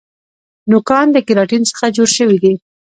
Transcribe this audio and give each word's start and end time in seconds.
نوکان 0.71 1.07
د 1.11 1.17
کیراټین 1.25 1.63
څخه 1.71 1.85
جوړ 1.95 2.09
شوي 2.17 2.37
دي 2.43 2.53